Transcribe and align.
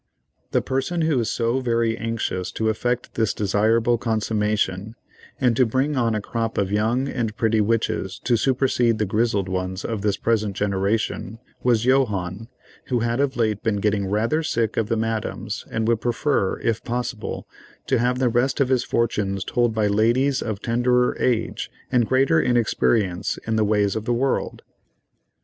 The 0.49 0.63
person 0.63 1.01
who 1.01 1.19
is 1.19 1.29
so 1.29 1.59
very 1.59 1.95
anxious 1.95 2.51
to 2.53 2.69
effect 2.69 3.13
this 3.13 3.35
desirable 3.35 3.99
consummation, 3.99 4.95
and 5.39 5.55
to 5.55 5.63
bring 5.63 5.95
on 5.95 6.15
a 6.15 6.21
crop 6.21 6.57
of 6.57 6.71
young 6.71 7.07
and 7.07 7.37
pretty 7.37 7.61
witches 7.61 8.19
to 8.23 8.35
supersede 8.35 8.97
the 8.97 9.05
grizzled 9.05 9.47
ones 9.47 9.85
of 9.85 10.01
this 10.01 10.17
present 10.17 10.55
generation 10.55 11.37
was 11.61 11.81
Johannes, 11.83 12.47
who 12.85 13.01
had 13.01 13.19
of 13.19 13.37
late 13.37 13.61
been 13.61 13.75
getting 13.75 14.07
rather 14.07 14.41
sick 14.41 14.75
of 14.75 14.89
the 14.89 14.97
"Madames," 14.97 15.67
and 15.69 15.87
would 15.87 16.01
prefer, 16.01 16.57
if 16.61 16.83
possible, 16.83 17.47
to 17.85 17.99
have 17.99 18.17
the 18.17 18.27
rest 18.27 18.59
of 18.59 18.69
his 18.69 18.83
fortunes 18.83 19.43
told 19.43 19.71
by 19.75 19.85
ladies 19.85 20.41
of 20.41 20.63
tenderer 20.63 21.15
age, 21.19 21.69
and 21.91 22.07
greater 22.09 22.41
inexperience 22.41 23.37
in 23.45 23.55
the 23.55 23.63
ways 23.63 23.95
of 23.95 24.05
the 24.05 24.13
world. 24.15 24.63